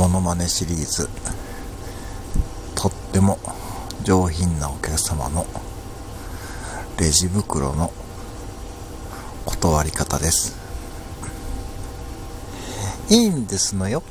[0.00, 1.10] モノマネシリーズ。
[2.74, 3.38] とっても
[4.02, 5.44] 上品なお客様の
[6.98, 7.92] レジ袋の
[9.44, 10.56] 断り方です。
[13.10, 14.02] いいんですのよ。